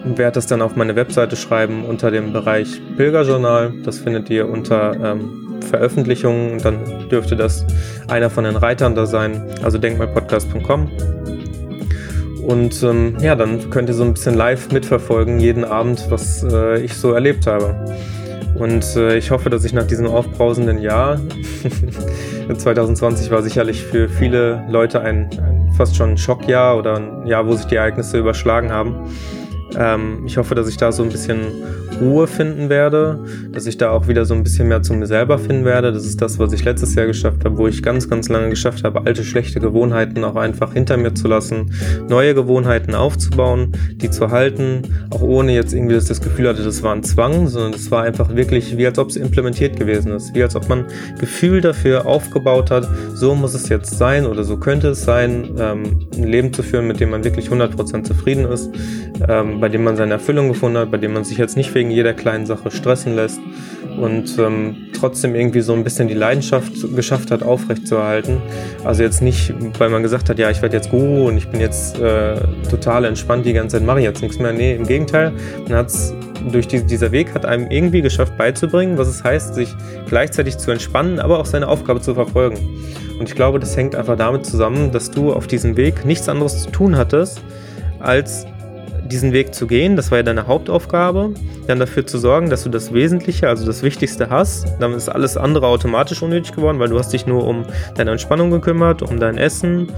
werde 0.05 0.33
das 0.33 0.47
dann 0.47 0.61
auf 0.61 0.75
meine 0.75 0.95
Webseite 0.95 1.35
schreiben 1.35 1.85
unter 1.85 2.11
dem 2.11 2.33
Bereich 2.33 2.81
Pilgerjournal. 2.97 3.73
Das 3.83 3.99
findet 3.99 4.29
ihr 4.29 4.49
unter 4.49 4.93
ähm, 5.01 5.42
Veröffentlichungen. 5.63 6.60
Dann 6.60 7.10
dürfte 7.10 7.36
das 7.36 7.65
einer 8.07 8.30
von 8.30 8.44
den 8.44 8.56
Reitern 8.56 8.95
da 8.95 9.06
sein, 9.06 9.44
also 9.63 9.77
denkmalpodcast.com. 9.77 10.92
Und 12.45 12.83
ähm, 12.83 13.18
ja, 13.21 13.36
dann 13.36 13.69
könnt 13.69 13.89
ihr 13.89 13.95
so 13.95 14.04
ein 14.04 14.13
bisschen 14.13 14.36
live 14.36 14.71
mitverfolgen, 14.71 15.39
jeden 15.39 15.63
Abend, 15.63 16.06
was 16.10 16.44
äh, 16.44 16.81
ich 16.81 16.94
so 16.95 17.13
erlebt 17.13 17.48
habe. 17.48 17.75
Und 18.56 18.95
äh, 18.95 19.18
ich 19.18 19.31
hoffe, 19.31 19.50
dass 19.50 19.63
ich 19.63 19.74
nach 19.74 19.88
diesem 19.88 20.06
aufbrausenden 20.07 20.80
Jahr, 20.80 21.19
2020 22.57 23.31
war 23.31 23.42
sicherlich 23.42 23.83
für 23.83 24.10
viele 24.10 24.63
Leute 24.69 25.00
ein, 25.01 25.30
ein 25.42 25.71
fast 25.75 25.95
schon 25.95 26.12
ein 26.12 26.18
Schockjahr 26.18 26.77
oder 26.77 26.98
ein 26.98 27.25
Jahr, 27.25 27.48
wo 27.48 27.56
sich 27.56 27.65
die 27.65 27.75
Ereignisse 27.75 28.19
überschlagen 28.19 28.71
haben, 28.71 28.95
ähm, 29.77 30.24
ich 30.25 30.38
hoffe, 30.38 30.56
dass 30.56 30.68
ich 30.68 30.77
da 30.77 30.92
so 30.92 31.04
ein 31.04 31.10
bisschen 31.10 31.39
Ruhe 31.99 32.27
finden 32.27 32.69
werde, 32.69 33.19
dass 33.51 33.65
ich 33.65 33.77
da 33.77 33.91
auch 33.91 34.07
wieder 34.07 34.25
so 34.25 34.33
ein 34.33 34.43
bisschen 34.43 34.67
mehr 34.67 34.81
zu 34.81 34.93
mir 34.93 35.07
selber 35.07 35.37
finden 35.37 35.65
werde. 35.65 35.91
Das 35.91 36.05
ist 36.05 36.21
das, 36.21 36.39
was 36.39 36.53
ich 36.53 36.63
letztes 36.63 36.95
Jahr 36.95 37.05
geschafft 37.05 37.45
habe, 37.45 37.57
wo 37.57 37.67
ich 37.67 37.81
ganz, 37.81 38.09
ganz 38.09 38.29
lange 38.29 38.49
geschafft 38.49 38.83
habe, 38.83 39.05
alte, 39.05 39.23
schlechte 39.23 39.59
Gewohnheiten 39.59 40.23
auch 40.23 40.35
einfach 40.35 40.73
hinter 40.73 40.97
mir 40.97 41.13
zu 41.13 41.27
lassen, 41.27 41.73
neue 42.09 42.33
Gewohnheiten 42.33 42.95
aufzubauen, 42.95 43.71
die 43.95 44.09
zu 44.09 44.31
halten, 44.31 44.81
auch 45.09 45.21
ohne 45.21 45.53
jetzt 45.53 45.73
irgendwie 45.73 45.95
dass 45.95 46.05
das 46.05 46.21
Gefühl 46.21 46.49
hatte, 46.49 46.63
das 46.63 46.83
war 46.83 46.93
ein 46.93 47.03
Zwang, 47.03 47.47
sondern 47.47 47.73
es 47.73 47.91
war 47.91 48.03
einfach 48.03 48.35
wirklich 48.35 48.77
wie 48.77 48.85
als 48.85 48.97
ob 48.99 49.09
es 49.09 49.15
implementiert 49.15 49.77
gewesen 49.77 50.11
ist, 50.11 50.33
wie 50.35 50.43
als 50.43 50.55
ob 50.55 50.67
man 50.69 50.85
Gefühl 51.19 51.61
dafür 51.61 52.05
aufgebaut 52.05 52.71
hat, 52.71 52.87
so 53.13 53.35
muss 53.35 53.53
es 53.53 53.69
jetzt 53.69 53.97
sein 53.97 54.25
oder 54.25 54.43
so 54.43 54.57
könnte 54.57 54.89
es 54.89 55.03
sein, 55.03 55.49
ähm, 55.59 56.07
ein 56.13 56.23
Leben 56.23 56.53
zu 56.53 56.63
führen, 56.63 56.87
mit 56.87 56.99
dem 56.99 57.09
man 57.09 57.23
wirklich 57.23 57.49
100% 57.49 58.03
zufrieden 58.03 58.45
ist, 58.45 58.69
ähm, 59.27 59.59
bei 59.59 59.69
dem 59.69 59.83
man 59.83 59.95
seine 59.95 60.13
Erfüllung 60.13 60.47
gefunden 60.47 60.77
hat, 60.77 60.91
bei 60.91 60.97
dem 60.97 61.13
man 61.13 61.23
sich 61.23 61.37
jetzt 61.37 61.57
nicht 61.57 61.71
wegen 61.83 61.91
jeder 61.91 62.13
kleinen 62.13 62.45
Sache 62.45 62.71
stressen 62.71 63.13
lässt 63.15 63.41
und 64.00 64.39
ähm, 64.39 64.88
trotzdem 64.97 65.35
irgendwie 65.35 65.59
so 65.59 65.74
ein 65.74 65.83
bisschen 65.83 66.07
die 66.07 66.13
Leidenschaft 66.13 66.71
geschafft 66.95 67.30
hat, 67.30 67.44
aufrechtzuerhalten. 67.44 68.41
Also 68.85 69.03
jetzt 69.03 69.21
nicht, 69.21 69.53
weil 69.77 69.89
man 69.89 70.01
gesagt 70.01 70.30
hat, 70.30 70.39
ja, 70.39 70.50
ich 70.50 70.62
werde 70.62 70.77
jetzt 70.77 70.89
Guru 70.89 71.27
und 71.27 71.35
ich 71.35 71.50
bin 71.50 71.59
jetzt 71.59 72.00
äh, 72.00 72.35
total 72.69 73.03
entspannt, 73.03 73.45
die 73.45 73.51
ganze 73.51 73.77
Zeit 73.77 73.85
mache 73.85 74.00
ich 74.00 74.06
jetzt 74.06 74.21
nichts 74.21 74.39
mehr. 74.39 74.53
Nee, 74.53 74.75
im 74.75 74.88
Gegenteil, 74.88 75.33
man 75.68 75.77
hat 75.77 75.88
es 75.88 76.13
durch 76.53 76.69
die, 76.69 76.83
dieser 76.83 77.12
Weg 77.12 77.33
hat 77.33 77.45
einem 77.45 77.69
irgendwie 77.69 78.01
geschafft 78.01 78.38
beizubringen, 78.38 78.97
was 78.97 79.09
es 79.09 79.24
heißt, 79.24 79.56
sich 79.56 79.75
gleichzeitig 80.07 80.57
zu 80.57 80.71
entspannen, 80.71 81.19
aber 81.19 81.39
auch 81.39 81.45
seine 81.45 81.68
Aufgabe 81.68 82.00
zu 82.00 82.13
verfolgen. 82.13 82.57
Und 83.19 83.27
ich 83.27 83.36
glaube, 83.36 83.59
das 83.59 83.75
hängt 83.75 83.94
einfach 83.94 84.15
damit 84.15 84.45
zusammen, 84.45 84.91
dass 84.91 85.12
du 85.12 85.33
auf 85.33 85.47
diesem 85.47 85.75
Weg 85.75 86.06
nichts 86.06 86.29
anderes 86.29 86.63
zu 86.63 86.71
tun 86.71 86.97
hattest, 86.97 87.41
als 88.00 88.45
diesen 89.13 89.31
Weg 89.31 89.54
zu 89.54 89.68
gehen, 89.68 89.95
das 89.95 90.12
war 90.12 90.18
ja 90.18 90.24
deine 90.24 90.48
Hauptaufgabe, 90.48 91.33
dann 91.68 91.80
dafür 91.80 92.06
zu 92.06 92.18
sorgen, 92.18 92.50
dass 92.50 92.63
du 92.63 92.69
das 92.69 92.94
Wesentliche, 92.94 93.48
also 93.48 93.65
das 93.65 93.83
Wichtigste 93.83 94.30
hast. 94.30 94.68
Dann 94.80 94.94
ist 94.94 95.07
alles 95.07 95.38
andere 95.38 95.68
automatisch 95.68 96.21
unnötig 96.21 96.54
geworden, 96.54 96.80
weil 96.80 96.89
du 96.89 96.98
hast 96.98 97.13
dich 97.13 97.27
nur 97.27 97.45
um 97.48 97.65
deine 97.95 98.12
Entspannung 98.12 98.50
gekümmert, 98.50 99.04
um 99.04 99.19
dein 99.19 99.38
Essen 99.38 99.92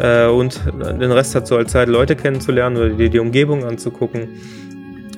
äh, 0.00 0.26
und 0.26 0.60
den 0.80 1.10
Rest 1.10 1.34
hat 1.34 1.46
so 1.46 1.56
als 1.56 1.72
Zeit 1.72 1.88
Leute 1.88 2.14
kennenzulernen 2.14 2.76
oder 2.76 2.90
dir 2.90 3.10
die 3.10 3.18
Umgebung 3.18 3.64
anzugucken 3.64 4.28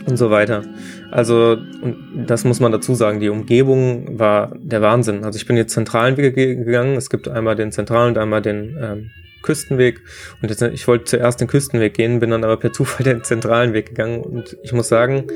und 0.06 0.16
so 0.16 0.30
weiter. 0.30 0.62
Also, 1.10 1.58
und 1.82 2.24
das 2.26 2.44
muss 2.44 2.58
man 2.58 2.72
dazu 2.72 2.94
sagen, 2.94 3.20
die 3.20 3.28
Umgebung 3.28 4.18
war 4.18 4.52
der 4.58 4.80
Wahnsinn. 4.80 5.24
Also 5.24 5.36
ich 5.36 5.46
bin 5.46 5.56
jetzt 5.56 5.74
zentralen 5.74 6.16
Weg 6.16 6.34
gegangen. 6.34 6.96
Es 6.96 7.10
gibt 7.10 7.28
einmal 7.28 7.54
den 7.54 7.70
zentralen 7.70 8.14
und 8.14 8.18
einmal 8.18 8.40
den 8.42 8.76
ähm, 8.80 9.10
Küstenweg. 9.42 10.00
Und 10.40 10.50
jetzt, 10.50 10.62
ich 10.62 10.86
wollte 10.88 11.04
zuerst 11.04 11.40
den 11.40 11.48
Küstenweg 11.48 11.94
gehen, 11.94 12.20
bin 12.20 12.30
dann 12.30 12.44
aber 12.44 12.56
per 12.56 12.72
Zufall 12.72 13.04
den 13.04 13.24
zentralen 13.24 13.72
Weg 13.72 13.90
gegangen. 13.90 14.22
Und 14.22 14.56
ich 14.62 14.72
muss 14.72 14.88
sagen, 14.88 15.26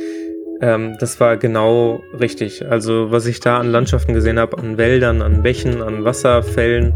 ähm, 0.61 0.97
das 0.99 1.21
war 1.21 1.37
genau 1.37 2.03
richtig. 2.19 2.67
Also 2.67 3.11
was 3.11 3.27
ich 3.27 3.41
da 3.41 3.59
an 3.59 3.71
Landschaften 3.71 4.15
gesehen 4.15 4.39
habe, 4.39 4.59
an 4.59 4.79
Wäldern, 4.79 5.23
an 5.23 5.43
Bächen, 5.43 5.83
an 5.83 6.05
Wasserfällen, 6.05 6.95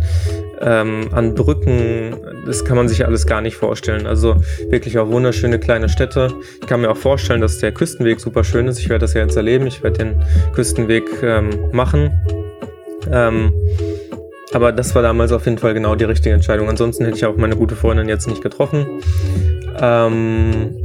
ähm, 0.60 1.08
an 1.12 1.34
Brücken, 1.34 2.16
das 2.46 2.64
kann 2.64 2.76
man 2.76 2.88
sich 2.88 3.04
alles 3.04 3.26
gar 3.26 3.40
nicht 3.40 3.56
vorstellen. 3.56 4.06
Also 4.06 4.36
wirklich 4.70 4.98
auch 4.98 5.08
wunderschöne 5.08 5.58
kleine 5.58 5.88
Städte. 5.88 6.32
Ich 6.60 6.66
kann 6.66 6.80
mir 6.80 6.90
auch 6.90 6.96
vorstellen, 6.96 7.40
dass 7.40 7.58
der 7.58 7.72
Küstenweg 7.72 8.20
super 8.20 8.44
schön 8.44 8.66
ist. 8.66 8.78
Ich 8.78 8.88
werde 8.88 9.00
das 9.00 9.14
ja 9.14 9.22
jetzt 9.22 9.36
erleben. 9.36 9.66
Ich 9.66 9.82
werde 9.82 9.98
den 9.98 10.24
Küstenweg 10.54 11.04
ähm, 11.22 11.50
machen. 11.72 12.10
Ähm, 13.10 13.52
aber 14.52 14.72
das 14.72 14.94
war 14.94 15.02
damals 15.02 15.32
auf 15.32 15.44
jeden 15.44 15.58
Fall 15.58 15.74
genau 15.74 15.94
die 15.94 16.04
richtige 16.04 16.34
Entscheidung. 16.34 16.68
Ansonsten 16.68 17.04
hätte 17.04 17.16
ich 17.16 17.24
auch 17.24 17.36
meine 17.36 17.56
gute 17.56 17.76
Freundin 17.76 18.08
jetzt 18.08 18.28
nicht 18.28 18.42
getroffen. 18.42 19.00
Ähm, 19.80 20.76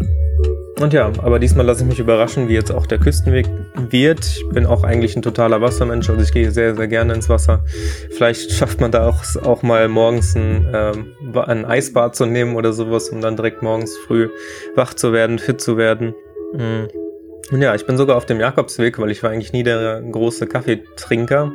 und 0.80 0.92
ja, 0.92 1.12
aber 1.20 1.40
diesmal 1.40 1.66
lasse 1.66 1.84
ich 1.84 1.90
mich 1.90 2.00
überraschen, 2.00 2.50
wie 2.50 2.54
jetzt 2.54 2.72
auch 2.72 2.86
der 2.86 2.98
Küstenweg 2.98 3.48
wird. 3.76 4.26
Ich 4.26 4.50
bin 4.50 4.66
auch 4.66 4.84
eigentlich 4.84 5.16
ein 5.16 5.22
totaler 5.22 5.62
Wassermensch, 5.62 6.10
also 6.10 6.22
ich 6.22 6.34
gehe 6.34 6.52
sehr, 6.52 6.76
sehr 6.76 6.88
gerne 6.88 7.14
ins 7.14 7.30
Wasser. 7.30 7.64
Vielleicht 8.12 8.52
schafft 8.52 8.82
man 8.82 8.92
da 8.92 9.08
auch, 9.08 9.24
auch 9.44 9.64
mal 9.64 9.88
morgens 9.88 10.36
ein, 10.36 10.68
ähm, 10.74 11.14
ein 11.34 11.64
Eisbad 11.64 12.16
zu 12.16 12.26
nehmen 12.26 12.58
oder 12.58 12.74
sowas, 12.74 13.08
um 13.10 13.22
dann 13.22 13.38
direkt 13.38 13.64
morgens 13.64 13.96
früh 13.96 14.30
wach 14.76 14.94
zu 14.94 15.14
werden, 15.14 15.40
fit 15.40 15.62
zu 15.62 15.78
werden. 15.78 16.14
Mhm. 16.54 16.90
Und 17.52 17.62
ja, 17.62 17.76
ich 17.76 17.86
bin 17.86 17.96
sogar 17.96 18.18
auf 18.18 18.26
dem 18.26 18.40
Jakobsweg, 18.40 19.00
weil 19.00 19.12
ich 19.12 19.24
war 19.24 19.30
eigentlich 19.30 19.54
nie 19.54 19.64
der 19.64 20.02
große 20.02 20.48
Kaffeetrinker 20.48 21.54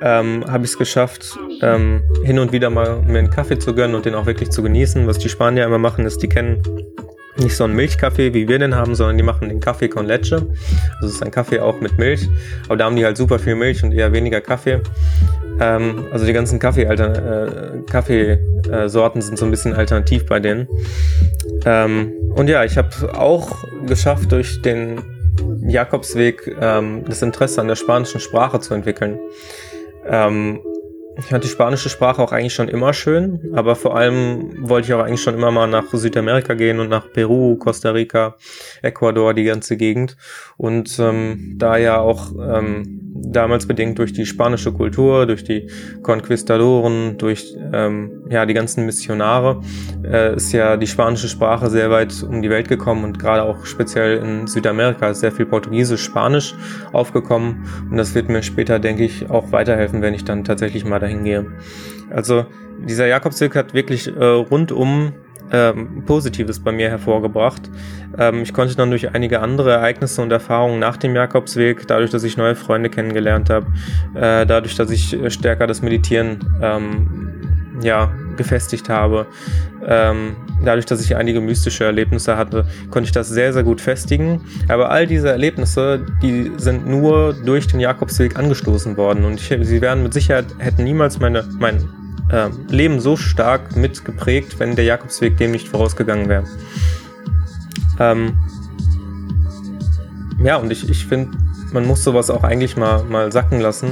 ähm, 0.00 0.44
habe 0.46 0.64
ich 0.64 0.70
es 0.70 0.78
geschafft, 0.78 1.38
ähm, 1.62 2.02
hin 2.22 2.38
und 2.38 2.52
wieder 2.52 2.70
mal 2.70 3.02
mir 3.02 3.18
einen 3.18 3.30
Kaffee 3.30 3.58
zu 3.58 3.74
gönnen 3.74 3.94
und 3.94 4.04
den 4.04 4.14
auch 4.14 4.26
wirklich 4.26 4.50
zu 4.50 4.62
genießen. 4.62 5.06
Was 5.06 5.18
die 5.18 5.28
Spanier 5.28 5.64
immer 5.64 5.78
machen, 5.78 6.04
ist, 6.04 6.22
die 6.22 6.28
kennen 6.28 6.62
nicht 7.38 7.56
so 7.56 7.64
einen 7.64 7.74
Milchkaffee, 7.74 8.32
wie 8.32 8.48
wir 8.48 8.58
den 8.58 8.74
haben, 8.74 8.94
sondern 8.94 9.16
die 9.16 9.22
machen 9.22 9.48
den 9.48 9.60
Kaffee 9.60 9.88
con 9.88 10.06
leche. 10.06 10.36
Also 10.96 11.08
es 11.08 11.14
ist 11.14 11.22
ein 11.22 11.30
Kaffee 11.30 11.60
auch 11.60 11.80
mit 11.80 11.98
Milch, 11.98 12.28
aber 12.66 12.76
da 12.76 12.86
haben 12.86 12.96
die 12.96 13.04
halt 13.04 13.16
super 13.16 13.38
viel 13.38 13.54
Milch 13.54 13.82
und 13.84 13.92
eher 13.92 14.12
weniger 14.12 14.40
Kaffee. 14.40 14.80
Ähm, 15.60 16.06
also 16.12 16.26
die 16.26 16.32
ganzen 16.32 16.58
Kaffee-Sorten 16.58 17.84
äh, 17.84 17.90
Kaffee, 17.90 18.38
äh, 18.70 18.88
sind 19.20 19.38
so 19.38 19.44
ein 19.44 19.50
bisschen 19.50 19.74
alternativ 19.74 20.26
bei 20.26 20.40
denen. 20.40 20.68
Ähm, 21.64 22.12
und 22.34 22.48
ja, 22.48 22.64
ich 22.64 22.76
habe 22.76 22.90
auch 23.14 23.64
geschafft, 23.86 24.32
durch 24.32 24.62
den 24.62 25.02
Jakobsweg 25.66 26.56
ähm, 26.60 27.04
das 27.06 27.22
Interesse 27.22 27.60
an 27.60 27.68
der 27.68 27.76
spanischen 27.76 28.20
Sprache 28.20 28.60
zu 28.60 28.74
entwickeln. 28.74 29.18
Ähm, 30.08 30.60
ich 31.18 31.26
fand 31.26 31.44
die 31.44 31.48
spanische 31.48 31.88
Sprache 31.88 32.22
auch 32.22 32.32
eigentlich 32.32 32.52
schon 32.52 32.68
immer 32.68 32.92
schön, 32.92 33.52
aber 33.54 33.74
vor 33.74 33.96
allem 33.96 34.68
wollte 34.68 34.88
ich 34.88 34.94
auch 34.94 35.02
eigentlich 35.02 35.22
schon 35.22 35.34
immer 35.34 35.50
mal 35.50 35.66
nach 35.66 35.86
Südamerika 35.90 36.52
gehen 36.52 36.78
und 36.78 36.90
nach 36.90 37.10
Peru, 37.10 37.56
Costa 37.56 37.90
Rica, 37.90 38.36
Ecuador, 38.82 39.32
die 39.32 39.44
ganze 39.44 39.78
Gegend. 39.78 40.16
Und 40.58 40.98
ähm, 40.98 41.54
da 41.56 41.78
ja 41.78 41.98
auch 41.98 42.32
ähm, 42.32 43.05
damals 43.22 43.66
bedingt 43.66 43.98
durch 43.98 44.12
die 44.12 44.26
spanische 44.26 44.72
Kultur, 44.72 45.26
durch 45.26 45.44
die 45.44 45.68
Conquistadoren, 46.02 47.18
durch 47.18 47.56
ähm, 47.72 48.24
ja 48.30 48.46
die 48.46 48.54
ganzen 48.54 48.86
Missionare, 48.86 49.60
äh, 50.04 50.36
ist 50.36 50.52
ja 50.52 50.76
die 50.76 50.86
spanische 50.86 51.28
Sprache 51.28 51.70
sehr 51.70 51.90
weit 51.90 52.22
um 52.22 52.42
die 52.42 52.50
Welt 52.50 52.68
gekommen 52.68 53.04
und 53.04 53.18
gerade 53.18 53.42
auch 53.42 53.64
speziell 53.64 54.18
in 54.18 54.46
Südamerika 54.46 55.10
ist 55.10 55.20
sehr 55.20 55.32
viel 55.32 55.46
Portugiesisch, 55.46 56.02
Spanisch 56.02 56.54
aufgekommen 56.92 57.64
und 57.90 57.96
das 57.96 58.14
wird 58.14 58.28
mir 58.28 58.42
später, 58.42 58.78
denke 58.78 59.04
ich, 59.04 59.30
auch 59.30 59.52
weiterhelfen, 59.52 60.02
wenn 60.02 60.14
ich 60.14 60.24
dann 60.24 60.44
tatsächlich 60.44 60.84
mal 60.84 60.98
dahin 60.98 61.24
gehe. 61.24 61.46
Also 62.10 62.46
dieser 62.86 63.06
Jakobsweg 63.06 63.54
hat 63.56 63.74
wirklich 63.74 64.08
äh, 64.08 64.24
rundum 64.24 65.12
ähm, 65.52 66.02
Positives 66.06 66.60
bei 66.60 66.72
mir 66.72 66.88
hervorgebracht. 66.88 67.70
Ähm, 68.18 68.42
ich 68.42 68.52
konnte 68.52 68.76
dann 68.76 68.90
durch 68.90 69.14
einige 69.14 69.40
andere 69.40 69.72
Ereignisse 69.72 70.22
und 70.22 70.32
Erfahrungen 70.32 70.78
nach 70.78 70.96
dem 70.96 71.14
Jakobsweg, 71.14 71.86
dadurch, 71.86 72.10
dass 72.10 72.24
ich 72.24 72.36
neue 72.36 72.54
Freunde 72.54 72.90
kennengelernt 72.90 73.50
habe, 73.50 73.66
äh, 74.14 74.46
dadurch, 74.46 74.74
dass 74.76 74.90
ich 74.90 75.16
stärker 75.28 75.66
das 75.66 75.82
Meditieren 75.82 76.38
ähm, 76.62 77.30
ja, 77.82 78.10
gefestigt 78.36 78.88
habe, 78.88 79.26
ähm, 79.86 80.36
dadurch, 80.64 80.86
dass 80.86 81.02
ich 81.02 81.16
einige 81.16 81.40
mystische 81.40 81.84
Erlebnisse 81.84 82.36
hatte, 82.36 82.66
konnte 82.90 83.06
ich 83.06 83.12
das 83.12 83.28
sehr, 83.28 83.52
sehr 83.52 83.62
gut 83.62 83.80
festigen. 83.80 84.40
Aber 84.68 84.90
all 84.90 85.06
diese 85.06 85.28
Erlebnisse, 85.28 86.04
die 86.22 86.52
sind 86.56 86.86
nur 86.86 87.34
durch 87.34 87.66
den 87.66 87.80
Jakobsweg 87.80 88.38
angestoßen 88.38 88.96
worden 88.96 89.24
und 89.24 89.34
ich, 89.34 89.54
sie 89.66 89.80
wären 89.80 90.02
mit 90.02 90.14
Sicherheit, 90.14 90.46
hätten 90.58 90.84
niemals 90.84 91.20
meine, 91.20 91.44
mein 91.58 91.84
äh, 92.30 92.48
Leben 92.68 93.00
so 93.00 93.16
stark 93.16 93.76
mitgeprägt, 93.76 94.58
wenn 94.58 94.76
der 94.76 94.84
Jakobsweg 94.84 95.36
dem 95.36 95.52
nicht 95.52 95.68
vorausgegangen 95.68 96.28
wäre. 96.28 96.44
Ähm, 97.98 98.36
ja, 100.42 100.56
und 100.56 100.70
ich, 100.70 100.88
ich 100.88 101.06
finde, 101.06 101.36
man 101.72 101.86
muss 101.86 102.04
sowas 102.04 102.30
auch 102.30 102.44
eigentlich 102.44 102.76
mal, 102.76 103.04
mal 103.04 103.32
sacken 103.32 103.60
lassen. 103.60 103.90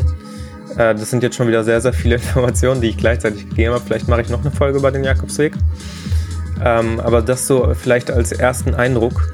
Äh, 0.76 0.94
das 0.94 1.10
sind 1.10 1.22
jetzt 1.22 1.36
schon 1.36 1.48
wieder 1.48 1.64
sehr, 1.64 1.80
sehr 1.80 1.92
viele 1.92 2.14
Informationen, 2.16 2.80
die 2.80 2.88
ich 2.88 2.96
gleichzeitig 2.96 3.48
gegeben 3.48 3.74
habe. 3.74 3.84
Vielleicht 3.84 4.08
mache 4.08 4.22
ich 4.22 4.28
noch 4.28 4.40
eine 4.40 4.50
Folge 4.50 4.78
über 4.78 4.90
den 4.90 5.04
Jakobsweg. 5.04 5.54
Ähm, 6.62 7.00
aber 7.00 7.22
das 7.22 7.46
so 7.46 7.74
vielleicht 7.74 8.10
als 8.10 8.32
ersten 8.32 8.74
Eindruck, 8.74 9.32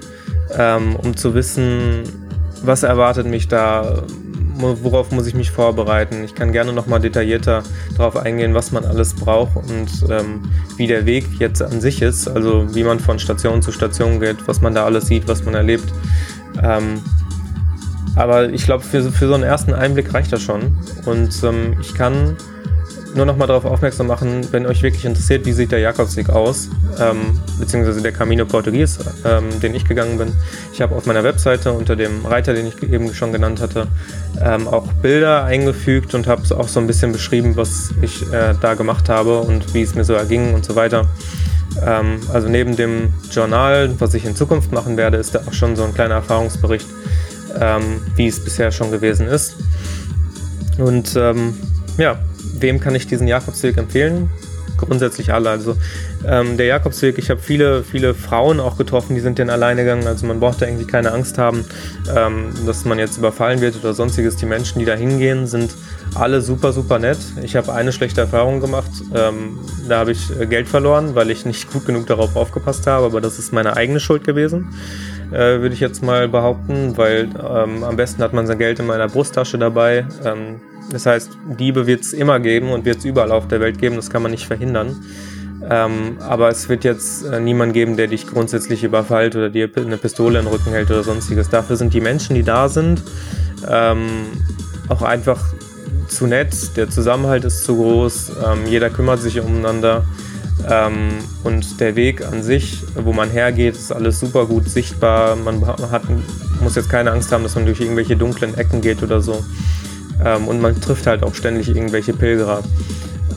ähm, 0.56 0.96
um 0.96 1.16
zu 1.16 1.34
wissen, 1.34 2.02
was 2.62 2.82
erwartet 2.82 3.26
mich 3.26 3.48
da, 3.48 4.02
worauf 4.62 5.10
muss 5.10 5.26
ich 5.26 5.34
mich 5.34 5.50
vorbereiten. 5.50 6.24
Ich 6.24 6.34
kann 6.34 6.52
gerne 6.52 6.72
nochmal 6.72 7.00
detaillierter 7.00 7.62
darauf 7.96 8.16
eingehen, 8.16 8.54
was 8.54 8.72
man 8.72 8.84
alles 8.84 9.14
braucht 9.14 9.56
und 9.56 9.88
ähm, 10.10 10.42
wie 10.76 10.86
der 10.86 11.06
Weg 11.06 11.26
jetzt 11.38 11.62
an 11.62 11.80
sich 11.80 12.02
ist, 12.02 12.28
also 12.28 12.74
wie 12.74 12.84
man 12.84 13.00
von 13.00 13.18
Station 13.18 13.62
zu 13.62 13.72
Station 13.72 14.20
geht, 14.20 14.46
was 14.46 14.60
man 14.60 14.74
da 14.74 14.84
alles 14.84 15.06
sieht, 15.06 15.28
was 15.28 15.44
man 15.44 15.54
erlebt. 15.54 15.92
Ähm, 16.62 17.02
aber 18.16 18.48
ich 18.50 18.64
glaube, 18.64 18.82
für, 18.82 19.10
für 19.10 19.28
so 19.28 19.34
einen 19.34 19.44
ersten 19.44 19.72
Einblick 19.72 20.12
reicht 20.12 20.32
das 20.32 20.42
schon. 20.42 20.76
Und 21.06 21.42
ähm, 21.44 21.76
ich 21.80 21.94
kann 21.94 22.36
nur 23.14 23.26
noch 23.26 23.36
mal 23.36 23.46
darauf 23.46 23.64
aufmerksam 23.64 24.06
machen, 24.06 24.46
wenn 24.52 24.66
euch 24.66 24.82
wirklich 24.82 25.04
interessiert, 25.04 25.44
wie 25.46 25.52
sieht 25.52 25.72
der 25.72 25.80
Jakobsweg 25.80 26.30
aus, 26.30 26.68
ähm, 26.98 27.40
beziehungsweise 27.58 28.02
der 28.02 28.12
Camino 28.12 28.44
Portugues, 28.44 28.98
ähm, 29.24 29.60
den 29.60 29.74
ich 29.74 29.84
gegangen 29.84 30.18
bin. 30.18 30.32
Ich 30.72 30.80
habe 30.80 30.94
auf 30.94 31.06
meiner 31.06 31.24
Webseite 31.24 31.72
unter 31.72 31.96
dem 31.96 32.24
Reiter, 32.24 32.54
den 32.54 32.66
ich 32.66 32.82
eben 32.82 33.12
schon 33.14 33.32
genannt 33.32 33.60
hatte, 33.60 33.88
ähm, 34.42 34.68
auch 34.68 34.86
Bilder 34.94 35.44
eingefügt 35.44 36.14
und 36.14 36.26
habe 36.26 36.42
auch 36.56 36.68
so 36.68 36.80
ein 36.80 36.86
bisschen 36.86 37.12
beschrieben, 37.12 37.56
was 37.56 37.90
ich 38.02 38.22
äh, 38.32 38.54
da 38.60 38.74
gemacht 38.74 39.08
habe 39.08 39.40
und 39.40 39.74
wie 39.74 39.82
es 39.82 39.94
mir 39.94 40.04
so 40.04 40.14
erging 40.14 40.54
und 40.54 40.64
so 40.64 40.76
weiter. 40.76 41.06
Ähm, 41.84 42.20
also 42.32 42.48
neben 42.48 42.76
dem 42.76 43.12
Journal, 43.30 43.94
was 43.98 44.14
ich 44.14 44.24
in 44.24 44.36
Zukunft 44.36 44.72
machen 44.72 44.96
werde, 44.96 45.16
ist 45.16 45.34
da 45.34 45.40
auch 45.46 45.52
schon 45.52 45.76
so 45.76 45.84
ein 45.84 45.94
kleiner 45.94 46.16
Erfahrungsbericht, 46.16 46.86
ähm, 47.58 48.02
wie 48.16 48.26
es 48.26 48.42
bisher 48.42 48.70
schon 48.72 48.90
gewesen 48.90 49.26
ist. 49.26 49.56
Und 50.78 51.14
ähm, 51.16 51.54
ja, 51.98 52.18
wem 52.58 52.80
kann 52.80 52.94
ich 52.94 53.06
diesen 53.06 53.26
Jakobsweg 53.26 53.76
empfehlen? 53.76 54.30
Grundsätzlich 54.76 55.32
alle. 55.32 55.50
Also 55.50 55.76
ähm, 56.26 56.56
der 56.56 56.66
Jakobsweg, 56.66 57.18
ich 57.18 57.28
habe 57.28 57.40
viele, 57.40 57.82
viele 57.82 58.14
Frauen 58.14 58.60
auch 58.60 58.78
getroffen, 58.78 59.14
die 59.14 59.20
sind 59.20 59.38
den 59.38 59.50
alleine 59.50 59.82
gegangen. 59.82 60.06
Also 60.06 60.26
man 60.26 60.40
braucht 60.40 60.62
da 60.62 60.66
irgendwie 60.66 60.86
keine 60.86 61.12
Angst 61.12 61.36
haben, 61.36 61.64
ähm, 62.16 62.52
dass 62.66 62.84
man 62.86 62.98
jetzt 62.98 63.18
überfallen 63.18 63.60
wird 63.60 63.76
oder 63.76 63.92
sonstiges. 63.92 64.36
Die 64.36 64.46
Menschen, 64.46 64.78
die 64.78 64.86
da 64.86 64.94
hingehen, 64.94 65.46
sind 65.46 65.74
alle 66.14 66.40
super, 66.40 66.72
super 66.72 66.98
nett. 66.98 67.18
Ich 67.42 67.56
habe 67.56 67.72
eine 67.74 67.92
schlechte 67.92 68.22
Erfahrung 68.22 68.60
gemacht. 68.60 68.90
Ähm, 69.14 69.58
da 69.88 69.98
habe 69.98 70.12
ich 70.12 70.30
äh, 70.38 70.46
Geld 70.46 70.66
verloren, 70.68 71.14
weil 71.14 71.30
ich 71.30 71.44
nicht 71.44 71.70
gut 71.70 71.84
genug 71.84 72.06
darauf 72.06 72.34
aufgepasst 72.36 72.86
habe, 72.86 73.06
aber 73.06 73.20
das 73.20 73.38
ist 73.38 73.52
meine 73.52 73.76
eigene 73.76 74.00
Schuld 74.00 74.24
gewesen. 74.24 74.68
Äh, 75.32 75.60
würde 75.60 75.74
ich 75.74 75.80
jetzt 75.80 76.02
mal 76.02 76.28
behaupten, 76.28 76.96
weil 76.96 77.28
ähm, 77.38 77.84
am 77.84 77.96
besten 77.96 78.22
hat 78.22 78.32
man 78.32 78.46
sein 78.46 78.58
Geld 78.58 78.80
in 78.80 78.86
meiner 78.86 79.08
Brusttasche 79.08 79.58
dabei. 79.58 80.04
Ähm, 80.24 80.60
das 80.90 81.06
heißt, 81.06 81.30
Diebe 81.58 81.86
wird 81.86 82.00
es 82.00 82.12
immer 82.12 82.40
geben 82.40 82.70
und 82.72 82.84
wird 82.84 82.98
es 82.98 83.04
überall 83.04 83.30
auf 83.30 83.46
der 83.46 83.60
Welt 83.60 83.78
geben, 83.78 83.96
das 83.96 84.10
kann 84.10 84.22
man 84.22 84.32
nicht 84.32 84.46
verhindern. 84.46 84.96
Ähm, 85.68 86.16
aber 86.20 86.48
es 86.48 86.68
wird 86.68 86.84
jetzt 86.84 87.24
äh, 87.26 87.38
niemand 87.38 87.74
geben, 87.74 87.96
der 87.96 88.08
dich 88.08 88.26
grundsätzlich 88.26 88.82
überfällt 88.82 89.36
oder 89.36 89.50
dir 89.50 89.70
eine 89.76 89.98
Pistole 89.98 90.38
in 90.38 90.46
den 90.46 90.52
Rücken 90.52 90.70
hält 90.70 90.90
oder 90.90 91.02
sonstiges. 91.02 91.48
Dafür 91.48 91.76
sind 91.76 91.92
die 91.94 92.00
Menschen, 92.00 92.34
die 92.34 92.42
da 92.42 92.68
sind, 92.68 93.02
ähm, 93.68 94.08
auch 94.88 95.02
einfach 95.02 95.40
zu 96.08 96.26
nett. 96.26 96.76
Der 96.76 96.88
Zusammenhalt 96.88 97.44
ist 97.44 97.64
zu 97.64 97.76
groß. 97.76 98.32
Ähm, 98.44 98.66
jeder 98.66 98.90
kümmert 98.90 99.20
sich 99.20 99.40
umeinander. 99.40 100.04
Ähm, 100.68 101.18
und 101.44 101.80
der 101.80 101.96
Weg 101.96 102.24
an 102.24 102.42
sich, 102.42 102.82
wo 102.94 103.12
man 103.12 103.30
hergeht, 103.30 103.74
ist 103.74 103.92
alles 103.92 104.20
super 104.20 104.46
gut 104.46 104.68
sichtbar. 104.68 105.36
Man 105.36 105.66
hat, 105.66 106.02
muss 106.60 106.74
jetzt 106.76 106.90
keine 106.90 107.12
Angst 107.12 107.32
haben, 107.32 107.42
dass 107.42 107.54
man 107.54 107.66
durch 107.66 107.80
irgendwelche 107.80 108.16
dunklen 108.16 108.56
Ecken 108.56 108.80
geht 108.80 109.02
oder 109.02 109.20
so. 109.20 109.44
Ähm, 110.24 110.48
und 110.48 110.60
man 110.60 110.80
trifft 110.80 111.06
halt 111.06 111.22
auch 111.22 111.34
ständig 111.34 111.68
irgendwelche 111.68 112.12
Pilgerer. 112.12 112.62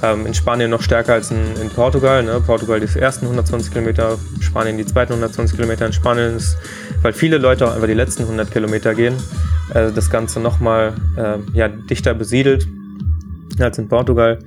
Ähm, 0.01 0.25
in 0.25 0.33
Spanien 0.33 0.69
noch 0.69 0.81
stärker 0.81 1.13
als 1.13 1.31
in, 1.31 1.37
in 1.61 1.69
Portugal. 1.69 2.23
Ne? 2.23 2.41
Portugal 2.45 2.79
die 2.79 2.99
ersten 2.99 3.25
120 3.25 3.71
Kilometer, 3.71 4.17
Spanien 4.41 4.77
die 4.77 4.85
zweiten 4.85 5.13
120 5.13 5.55
Kilometer. 5.55 5.85
In 5.85 5.93
Spanien 5.93 6.35
ist, 6.35 6.57
weil 7.01 7.13
viele 7.13 7.37
Leute 7.37 7.67
auch 7.67 7.73
einfach 7.73 7.87
die 7.87 7.93
letzten 7.93 8.23
100 8.23 8.51
Kilometer 8.51 8.95
gehen, 8.95 9.15
äh, 9.73 9.91
das 9.91 10.09
Ganze 10.09 10.39
nochmal 10.39 10.93
äh, 11.15 11.37
ja, 11.53 11.69
dichter 11.69 12.13
besiedelt 12.13 12.67
als 13.59 13.77
in 13.77 13.87
Portugal. 13.87 14.39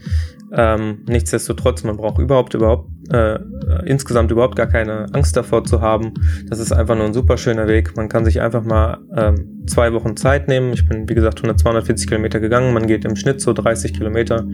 Ähm, 0.53 1.03
nichtsdestotrotz, 1.09 1.83
man 1.83 1.97
braucht 1.97 2.19
überhaupt, 2.19 2.55
überhaupt, 2.55 2.89
äh, 3.13 3.39
insgesamt 3.85 4.31
überhaupt 4.31 4.57
gar 4.57 4.67
keine 4.67 5.07
Angst 5.13 5.37
davor 5.37 5.65
zu 5.65 5.81
haben. 5.81 6.15
Das 6.49 6.59
ist 6.59 6.73
einfach 6.73 6.95
nur 6.95 7.07
ein 7.07 7.15
super 7.15 7.37
schöner 7.37 7.67
Weg. 7.67 7.97
Man 7.97 8.09
kann 8.09 8.25
sich 8.25 8.41
einfach 8.41 8.65
mal 8.65 8.99
ähm, 9.15 9.65
zwei 9.67 9.93
Wochen 9.93 10.17
Zeit 10.17 10.49
nehmen. 10.49 10.73
Ich 10.73 10.89
bin, 10.89 11.09
wie 11.09 11.15
gesagt, 11.15 11.39
100, 11.39 11.59
240 11.59 12.07
Kilometer 12.07 12.41
gegangen. 12.41 12.73
Man 12.73 12.87
geht 12.87 13.05
im 13.05 13.17
Schnitt 13.17 13.41
so 13.41 13.53
30 13.53 13.95
Kilometer, 13.95 14.47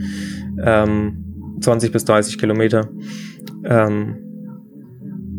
ähm, 0.64 1.58
20 1.60 1.92
bis 1.92 2.04
30 2.04 2.38
Kilometer. 2.38 2.88
Ähm, 3.64 4.31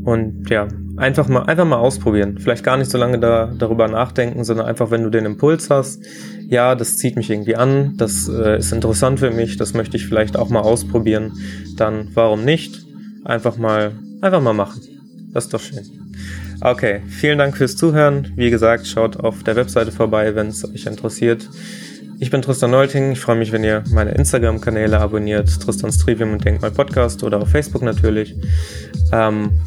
und 0.04 0.50
ja, 0.50 0.68
einfach 0.98 1.28
mal, 1.28 1.44
einfach 1.44 1.66
mal 1.66 1.78
ausprobieren. 1.78 2.38
Vielleicht 2.40 2.64
gar 2.64 2.78
nicht 2.78 2.92
so 2.92 2.98
lange 2.98 3.20
da, 3.20 3.54
darüber 3.58 3.88
nachdenken, 3.88 4.44
sondern 4.44 4.66
einfach, 4.66 4.92
wenn 4.92 5.04
du 5.04 5.10
den 5.10 5.26
Impuls 5.26 5.70
hast, 5.70 6.04
ja, 6.48 6.76
das 6.76 6.98
zieht 6.98 7.16
mich 7.16 7.30
irgendwie 7.30 7.56
an, 7.56 7.96
das 7.98 8.28
äh, 8.28 8.58
ist 8.58 8.72
interessant 8.72 9.20
für 9.20 9.32
mich, 9.32 9.58
das 9.58 9.74
möchte 9.74 9.98
ich 9.98 10.06
vielleicht 10.06 10.38
auch 10.38 10.50
mal 10.50 10.62
ausprobieren, 10.62 11.34
dann 11.78 12.10
warum 12.14 12.44
nicht? 12.44 12.86
Einfach 13.24 13.58
mal, 13.58 13.94
einfach 14.22 14.42
mal 14.42 14.54
machen. 14.54 14.82
Das 15.34 15.46
ist 15.46 15.54
doch 15.54 15.62
schön. 15.62 15.84
Okay, 16.62 17.02
vielen 17.08 17.38
Dank 17.38 17.58
fürs 17.58 17.76
Zuhören. 17.76 18.32
Wie 18.36 18.50
gesagt, 18.50 18.88
schaut 18.88 19.18
auf 19.18 19.44
der 19.44 19.56
Webseite 19.56 19.92
vorbei, 19.92 20.36
wenn 20.36 20.48
es 20.48 20.64
euch 20.64 20.86
interessiert. 20.86 21.50
Ich 22.20 22.30
bin 22.30 22.42
Tristan 22.42 22.72
Neulting. 22.72 23.12
Ich 23.12 23.20
freue 23.20 23.36
mich, 23.36 23.52
wenn 23.52 23.64
ihr 23.64 23.84
meine 23.92 24.12
Instagram-Kanäle 24.12 24.98
abonniert. 25.00 25.50
Tristans 25.62 25.98
Trivium 25.98 26.32
und 26.32 26.46
Denkmal 26.46 26.72
Podcast 26.72 27.24
oder 27.24 27.42
auf 27.42 27.50
Facebook 27.50 27.82
natürlich. 27.82 28.36
Ähm, 29.12 29.60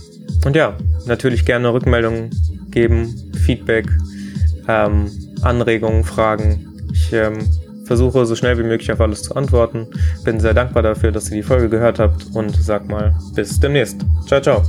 und 0.46 0.54
ja, 0.54 0.76
natürlich 1.06 1.44
gerne 1.44 1.72
Rückmeldungen 1.72 2.30
geben, 2.70 3.32
Feedback, 3.44 3.86
ähm, 4.68 5.10
Anregungen, 5.42 6.04
Fragen. 6.04 6.64
Ich 6.92 7.12
ähm, 7.12 7.38
versuche 7.84 8.24
so 8.26 8.36
schnell 8.36 8.56
wie 8.56 8.62
möglich 8.62 8.92
auf 8.92 9.00
alles 9.00 9.24
zu 9.24 9.34
antworten. 9.34 9.88
Bin 10.24 10.38
sehr 10.38 10.54
dankbar 10.54 10.84
dafür, 10.84 11.10
dass 11.10 11.30
ihr 11.30 11.38
die 11.38 11.42
Folge 11.42 11.68
gehört 11.68 11.98
habt 11.98 12.26
und 12.32 12.54
sag 12.56 12.88
mal 12.88 13.16
bis 13.34 13.58
demnächst. 13.58 14.06
Ciao, 14.26 14.40
ciao. 14.40 14.62